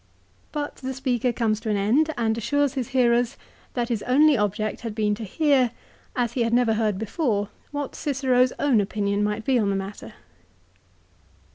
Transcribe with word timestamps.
But 0.51 0.77
the 0.77 0.95
speaker 0.95 1.31
comes 1.31 1.59
to 1.59 1.69
an 1.69 1.77
end, 1.77 2.09
and 2.17 2.35
assures 2.35 2.73
his 2.73 2.87
hearers 2.87 3.37
that 3.75 3.89
his 3.89 4.01
only 4.07 4.35
object 4.35 4.81
had 4.81 4.95
been 4.95 5.13
to 5.13 5.23
hear, 5.23 5.69
as 6.15 6.33
he 6.33 6.41
had 6.41 6.53
never 6.55 6.73
heard 6.73 6.97
before, 6.97 7.49
what 7.69 7.93
Cicero's 7.93 8.51
own 8.57 8.81
opinion 8.81 9.23
might 9.23 9.45
be 9.45 9.59
on 9.59 9.69
the 9.69 9.75
matter. 9.75 10.15